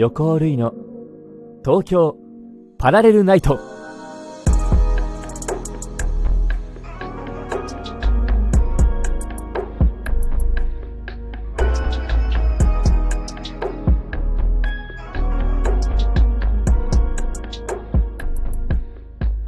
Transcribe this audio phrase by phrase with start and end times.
[0.00, 0.72] 横尾類の。
[1.64, 2.16] 東京
[2.78, 3.58] パラレルナイト。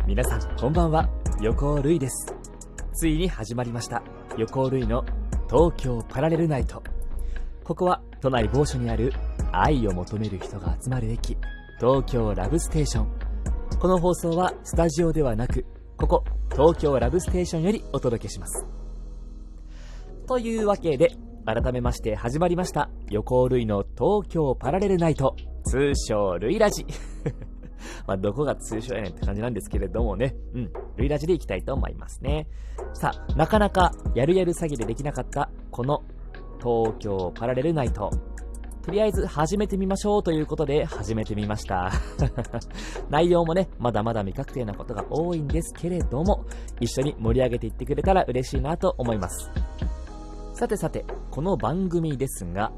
[0.05, 1.09] 皆さんこんばんは。
[1.41, 2.35] 横尾類です。
[2.93, 4.03] ついに始まりました。
[4.37, 5.05] 横尾類の
[5.49, 6.83] 東京パラレルナイト。
[7.71, 9.13] ここは都内某所にある
[9.53, 11.37] 愛を求める人が集まる駅
[11.79, 13.09] 東京ラブステーション
[13.79, 15.65] この放送はスタジオではなく
[15.97, 18.67] ここ東京ラブステーションよりお届けします
[20.27, 21.13] というわけで
[21.47, 26.85] 改めまして始まりました横尾類の東京パラレルナイト通称ルイラジ
[28.05, 30.35] まあ、どこが通称やねんって感じなんですけれどもね。
[30.55, 30.73] うん。
[30.97, 32.47] ルイラジでいきたいと思いますね。
[32.93, 36.03] さあ、なかなかやるやる詐欺でできなかったこの
[36.63, 38.11] 東京パラレルナイト。
[38.83, 41.91] とりあえず始めてみましょうということで始めてみました。
[43.11, 46.45] 内容もね、まだまだ未確定なことが多いんですけれども、
[46.81, 49.51] 一緒に盛り上げていってくれたら嬉しいなと思います。
[50.55, 52.73] さてさて、この番組ですが、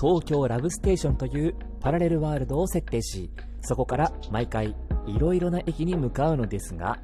[0.00, 6.98] 東京ラブステーションというパラレルワールドを設定し、そこから毎回いろいろな駅に向かうのですが、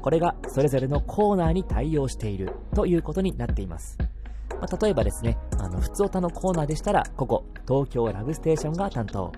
[0.00, 3.98] これがそれぞれのコーナーに対応しているということになっています。
[4.60, 9.32] まあ、例えばですね、あの、普通歌のコーナーでしたら、ここ、東京ラブステーションが担当。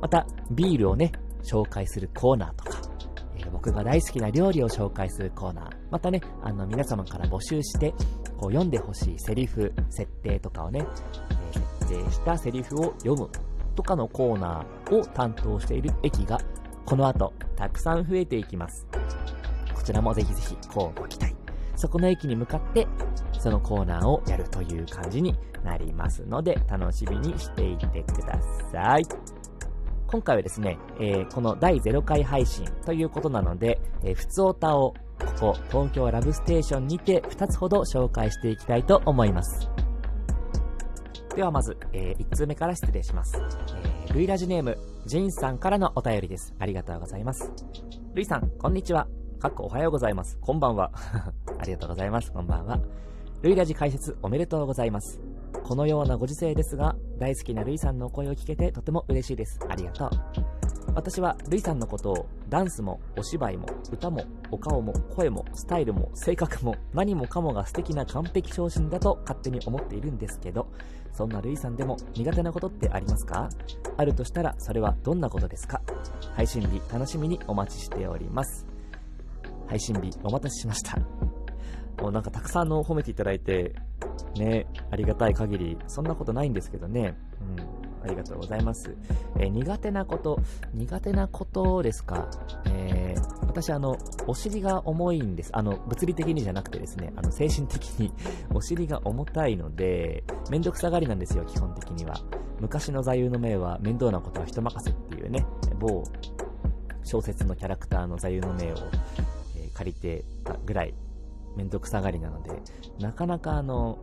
[0.00, 1.12] また、ビールをね、
[1.42, 2.78] 紹介するコーナーとか、
[3.36, 5.70] えー、僕が大好きな料理を紹介するコーナー。
[5.90, 7.92] またね、あの、皆様から募集して、
[8.36, 10.86] こう、読んでほしいセリフ、設定とかをね、
[11.50, 13.28] えー、設定したセリフを読む
[13.74, 16.38] とかのコーナーを担当している駅が、
[16.84, 18.86] この後、たくさん増えていきます。
[19.74, 21.34] こちらもぜひぜひ、こうご期待。
[21.76, 22.86] そこの駅に向かって、
[23.40, 28.38] そのコーナーをやるという感じになりますので、楽しみにしていてくだ
[28.70, 29.04] さい。
[30.06, 39.70] 今回はですね、えー、この第0回配信ということなので、えー、普通歌をここ東京ラブステーションにて2つほど紹介していきたいと思います。
[41.34, 43.40] ではまず、えー、1通目から失礼します。
[44.06, 46.54] えー、ルイラジネーム、ジンさんからのお便りです。
[46.58, 47.50] ありがとうございます。
[48.12, 49.06] ルイさん、こんにちは。
[49.38, 50.36] かっこおはようございます。
[50.40, 50.90] こんばんは。
[51.58, 52.32] ありがとうございます。
[52.32, 52.80] こんばんは。
[53.42, 55.18] ルイラジ解説おめでとうございます。
[55.64, 59.58] このようなご時世ですが、大好きなルイさんの声を聞けてとても嬉しいです。
[59.66, 60.10] ありがとう。
[60.94, 70.66] 私はルイさんのことをダンスもお芝居も歌もお顔も声もスタイルも性格も何もかもが素敵な完璧昇進だと勝手に思っているんですけど
[71.12, 73.48] そんなルイさんでも苦手なことってありますか
[73.96, 75.80] あるとしたらそれはどんなことですか
[76.34, 78.66] 配信日楽しみにお待ちしております
[79.68, 81.29] 配信日お待たせしました
[81.98, 83.74] もうなんかたくさんの褒めていただいて、
[84.36, 87.16] ね、ありがたい限り、そんなことないんですけどね。
[87.40, 87.80] うん。
[88.02, 88.94] ありがとうございます。
[89.38, 90.40] えー、苦手なこと、
[90.72, 92.28] 苦手なことですか？
[92.66, 95.50] えー、私あの、お尻が重いんです。
[95.52, 98.12] あの、物理的にじゃなくてですね、あの、精神的に
[98.54, 102.14] お尻が重たいので、めんどくさがりなんですよ、基本的には。
[102.58, 105.44] 昔の座右の銘は、面倒なことは人任せっていうね、
[105.78, 106.02] 某
[107.04, 108.76] 小説のキャラクターの座右の銘を、
[109.56, 110.94] えー、借りてたぐらい
[111.60, 112.50] めんどくさがりなので、
[112.98, 114.02] なかなかあの、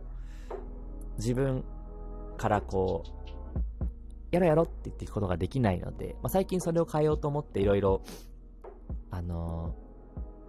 [1.18, 1.64] 自分
[2.36, 3.88] からこう、
[4.30, 8.02] やろやろって言っていくことができないので、まあ、最近それを変えようと思っていろいろ、
[9.10, 9.74] あの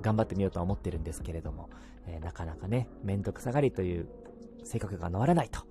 [0.02, 1.72] ー、頑張ってみようとは思ってるんですけれども、
[2.06, 4.08] えー、なかなかね、めんどくさがりという
[4.64, 5.62] 性格が治らないと。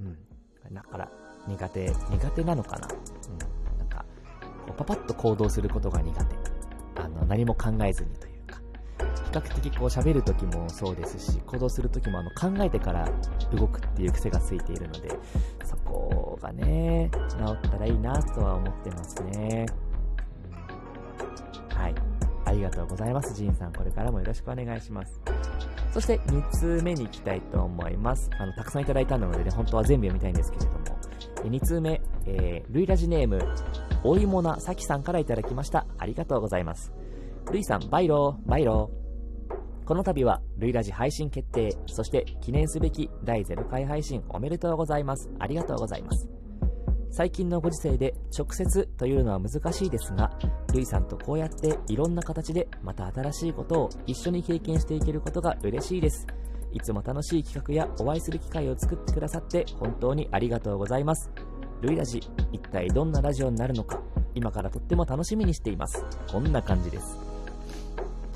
[0.00, 0.72] うん。
[0.72, 1.10] だから、
[1.48, 2.88] 苦手、苦手なのかな。
[2.88, 3.78] うん。
[3.78, 4.04] なんか、
[4.66, 6.36] こうパパッと行動することが苦手。
[7.00, 8.25] あの、何も考えずにと
[9.36, 13.08] 較的こう喋る時もそうですし、行動する時もあの考えてから
[13.52, 15.10] 動くっていう癖がついているので、
[15.64, 17.36] そこがね、治
[17.68, 19.66] ったらいいなとは思ってますね。
[21.74, 21.94] はい。
[22.44, 23.34] ありがとうございます。
[23.34, 25.20] ジンさん、これからもよろしくお願いします。
[25.92, 28.30] そして2通目に行きたいと思います。
[28.38, 30.96] あの、たくさんいただいたのでね、本当は全部読みたいんですけれども。
[31.44, 33.40] 2通目、えー、ルイラジネーム、
[34.04, 35.86] おいもなさきさんからいただきました。
[35.98, 36.92] ありがとうございます。
[37.50, 39.05] ルイさん、バイロー、バイロー。
[39.86, 45.30] この度は、ルイラジ配信決定、そして記念すべき第0回配信おめでとうございます。
[45.38, 46.28] ありがとうございます。
[47.12, 50.36] 最近のご時世で直接というのは難しいですが、
[50.74, 56.26] ルイさんとこうやっていろんな形でまた新しいことを一緒に経験していけることが嬉しいです。
[56.72, 61.30] いつも楽しい企画やお会いする機会を作ってくださって本当にありがとうございます。
[61.80, 64.02] ルイラジ、一体どんなラジオになるのか、
[64.34, 66.04] 今からとっても楽しみにしています。
[66.28, 67.16] こんな感じです。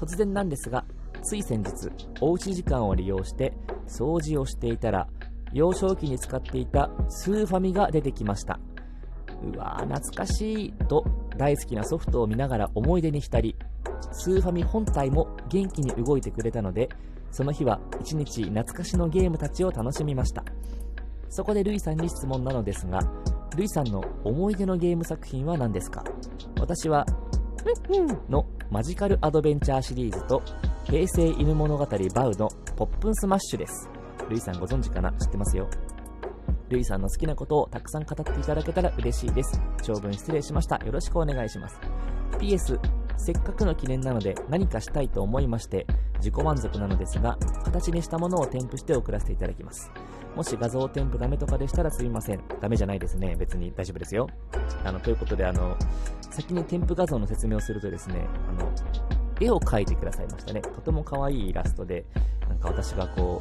[0.01, 0.87] 突然なんですが、
[1.31, 1.71] つい先日、
[2.21, 3.53] おうち時間を利用して
[3.87, 5.07] 掃除をしていたら、
[5.53, 8.59] 幼少期に使っていたスーファミが出てきました。
[9.45, 11.05] うわー懐かしいと
[11.37, 13.55] 大好きなソフトを見ながら思い出に浸り、
[14.11, 16.89] スーファミ本体も元気に動いてくれたので、
[17.31, 20.43] その日は一日懐かしのゲームたちを楽しみました。
[21.29, 22.99] そこでルイさんに質問なのですが、
[23.57, 26.03] ルイさんの思い出のゲーム作品は何ですか？
[26.59, 27.07] 私は、
[28.29, 30.43] のマジカルアドベンチャーシリーズと、
[30.85, 31.85] 平成犬物語
[32.15, 33.91] バウのポップンスマッシュです。
[34.29, 35.11] ルイさんご存知かな？
[35.15, 35.69] 知ってますよ。
[36.69, 39.61] ルイさんの好きなことをたくさん語っていただけたら嬉しいです。
[39.83, 40.77] 長文失礼しました。
[40.87, 41.81] よろしくお願いします。
[42.39, 42.79] PS、
[43.17, 45.85] せっかくの記念なので何かしたいと思いまして、
[46.19, 49.91] 自己満足なのですが、形にしたものを添付して送らせていただきます。
[50.37, 52.41] もし画像添付ダメとかでしたらすみません。
[52.61, 53.37] ダメじゃないですね。
[53.37, 54.29] 別に大丈夫ですよ。
[54.85, 55.77] あの、ということで、あの、
[56.31, 58.73] 先に添付画像の説明をするとですね、あの、
[59.41, 60.63] 絵を描いてくださいましたね。
[60.63, 62.05] とても可愛いイラストで、
[62.49, 63.41] なんか私がこ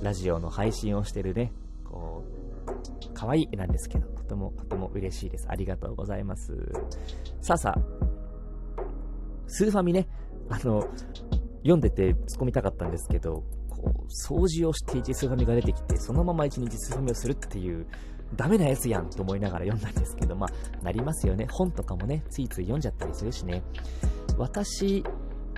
[0.00, 1.52] う、ラジオの配信をしてるね、
[1.84, 2.34] こう、
[3.14, 5.46] 可愛い絵なんですけど、とてもとても嬉しいです。
[5.48, 6.52] ありがとうございます。
[7.40, 7.80] さあさあ、
[9.46, 10.08] スーファミね、
[10.48, 10.84] あの、
[11.58, 13.44] 読んでて突っ込みたかったんですけど、
[13.76, 17.86] こう、掃除をして一スーファミが出てきて、そのまま一日スファミをするっていう、
[18.36, 21.46] ダメなやつやんと思いながら読んだんですけど、まあ、なりますよね。
[21.50, 23.62] 本とかもね、ついつい読んじゃったりするしね。
[24.38, 25.04] 私、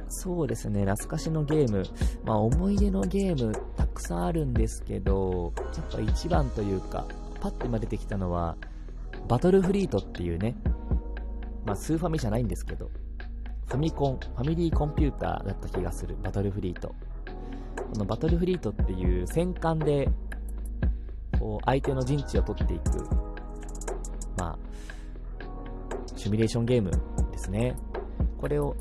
[0.09, 1.85] そうですね、懐かしのゲーム、
[2.25, 7.07] まあ思い出のゲームたくさんあるんですけど、やっぱ一番というか、
[7.41, 8.57] パッと今出てきたのは、
[9.29, 10.57] バトルフリートっていうね、
[11.65, 12.91] まあスーファミじゃないんですけど、
[13.67, 16.95] ファミコン、ファミリーコンピューターだった気がする、バトルフリート。
[17.93, 20.09] このバトルフリートっていう戦艦で、
[21.39, 23.09] こう、相手の陣地を取っていく、
[24.37, 24.59] まあ、
[26.17, 27.77] シミュレーションゲームですね。
[28.39, 28.77] これを、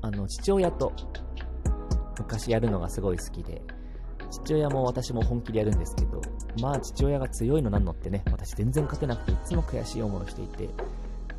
[0.00, 0.92] あの、父親と、
[2.18, 3.62] 昔やるのがすごい好きで、
[4.30, 6.20] 父親も私も本気でやるんですけど、
[6.60, 10.68] まあ父親が強いのなんのってね、私全然勝てなくていつも悔しい思いをしていて、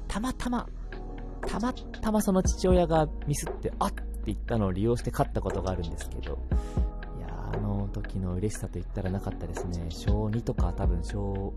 [0.07, 0.67] たまたま
[1.41, 3.91] たまたまその父親がミスって、あっ
[4.23, 6.39] って言ったのを利用して勝ったことがあるんですけど、
[7.53, 9.85] あの時の嬉しさと言ったらなかったですね。
[9.89, 11.53] 小2とか多分小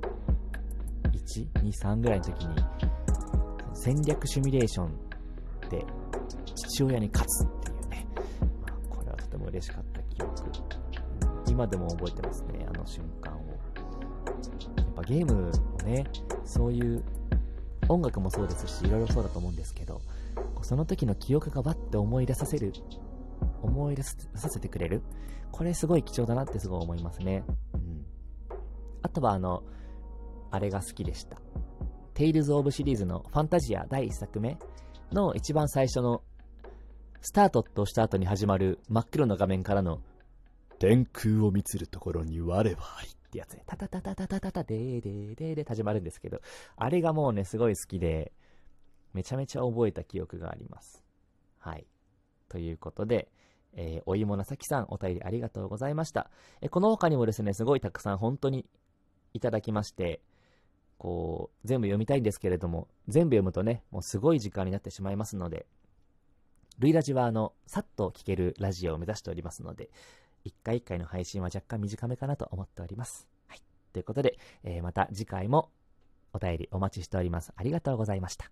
[1.13, 2.55] 1?2、3ぐらいの時に、
[3.75, 4.91] 戦略シミュレーション
[5.71, 5.85] で
[6.55, 8.07] 父親に勝つっていうね、
[8.67, 10.35] まあ、これはとても嬉しかった記憶。
[11.49, 13.39] 今でも覚えてますね、あの瞬間を。
[14.77, 16.05] やっぱゲームもね、
[16.45, 17.03] そういう
[17.89, 20.01] 音楽もそうですし、いろいろそうだと思うんですけど、
[20.63, 22.73] その時の記憶がバッて思い出させる、
[23.63, 25.03] 思い出させてくれる？
[25.53, 27.45] これすごい貴重だなってすごい思いますね。
[27.75, 28.05] うん。
[29.03, 29.63] あとはあの、
[30.51, 31.39] あれが好きでした。
[32.15, 34.59] テイルズ・オブシリーズのファンタジア第1作目
[35.13, 36.23] の一番最初の
[37.21, 40.01] スタートとした後に始まる真っ黒の画面からの
[40.79, 46.41] 天光満つるところに我はありってやつで、タタタタタタタタデーデーデーで始まるんですけど、
[46.77, 48.33] あれがもうね、すごい好きで、
[49.13, 51.03] めちゃめちゃ覚えた記憶があります。
[51.59, 51.87] はい。
[52.49, 53.29] ということで、
[53.75, 56.31] えー、お芋なさきさん、お便りありがとうございました。
[56.61, 58.67] えこの他にもですね、すごいたくさん本当に
[59.35, 60.21] いただきまして、
[60.99, 65.67] こう、全部読みたいんですけれども、全部読むとね、もうすごい時間になってしまいますので、
[66.79, 69.91] ルイラジはあの、さっと聞けるラジオを目指しておりますので、
[70.45, 73.27] 一回一回の配信は若干短めかなと思っております。
[73.47, 73.63] はい。
[73.93, 75.71] ということで、えー、また次回も
[76.33, 77.53] お便りお待ちしております。
[77.57, 78.51] ありがとうございました。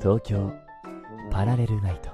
[0.00, 0.52] 東京
[1.30, 2.10] パラレルナイト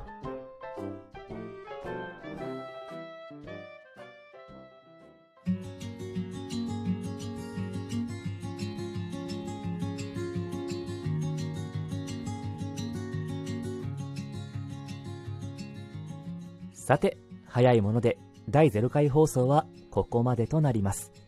[16.75, 21.20] さて、早いもので第0回放送はここまでとなります。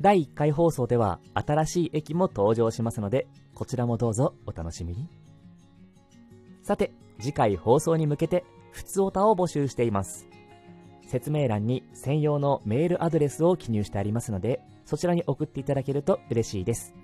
[0.00, 5.08] 第1回放送では新しい駅も登場しますので、こちらもどうぞお楽しみに。
[6.62, 10.26] さて、次回放送に向けて、ふつおたを募集しています。
[11.06, 16.94] 説明欄に専用のメールアドレスを記入してありますので、そちらに送っていただけると嬉しいです。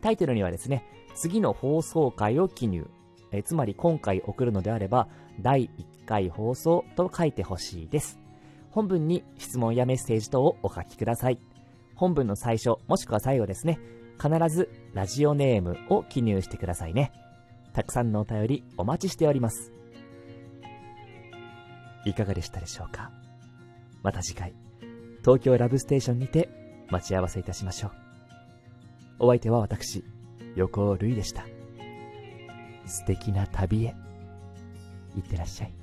[0.00, 2.88] タイトルにはですね、次の放送回を記入。
[3.32, 5.08] えつまり今回送るのであれば、
[5.40, 8.18] 第1回放送と書いてほしいです。
[8.70, 11.38] 本文に質問やメッセージ等をお書きください。
[12.00, 13.78] 本文の最初、もしくは最後ですね、
[14.18, 17.12] 必ずラジオネームを記入してくださいね。
[17.74, 19.70] たくさんのお便りお待ちしております。
[22.06, 23.10] いかがでしたでしょうか？
[24.02, 24.54] また次回、
[25.20, 26.48] 東京ラブステーションにて
[26.88, 27.92] 待ち合わせいたしましょう。
[29.18, 30.02] お相手は私、
[30.56, 31.44] 横尾るいでした。
[32.86, 33.94] 素敵な旅へ。
[35.18, 35.74] いってらっしゃい。